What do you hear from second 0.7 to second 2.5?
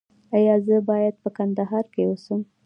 باید په کندهار کې اوسم؟